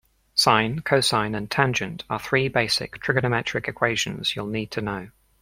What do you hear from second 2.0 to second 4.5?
are three basic trigonometric equations you'll